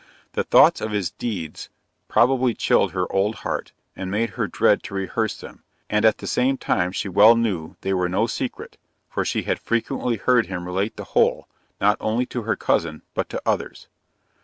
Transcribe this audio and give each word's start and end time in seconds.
The 0.33 0.43
thoughts 0.43 0.81
of 0.81 0.89
his 0.93 1.11
deeds, 1.11 1.69
probably 2.07 2.55
chilled 2.55 2.91
her 2.93 3.05
old 3.13 3.35
heart, 3.35 3.71
and 3.95 4.09
made 4.09 4.31
her 4.31 4.47
dread 4.47 4.81
to 4.81 4.95
rehearse 4.95 5.39
them, 5.39 5.61
and 5.91 6.05
at 6.05 6.17
the 6.17 6.25
same 6.25 6.57
time 6.57 6.91
she 6.91 7.07
well 7.07 7.35
knew 7.35 7.75
they 7.81 7.93
were 7.93 8.09
no 8.09 8.25
secret, 8.25 8.79
for 9.11 9.23
she 9.23 9.43
had 9.43 9.59
frequently 9.59 10.15
heard 10.15 10.47
him 10.47 10.65
relate 10.65 10.95
the 10.97 11.03
whole, 11.13 11.47
not 11.79 11.97
only 11.99 12.25
to 12.25 12.41
her 12.41 12.55
cousin, 12.55 13.03
but 13.13 13.29
to 13.29 13.39
others. 13.45 13.89